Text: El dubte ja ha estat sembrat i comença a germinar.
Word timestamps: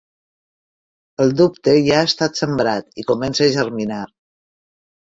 El 1.25 1.35
dubte 1.43 1.75
ja 1.89 1.99
ha 2.01 2.09
estat 2.13 2.43
sembrat 2.43 2.91
i 3.05 3.09
comença 3.13 3.47
a 3.51 3.53
germinar. 3.61 4.05